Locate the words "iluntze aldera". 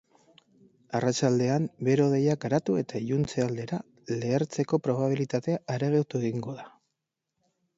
3.05-3.81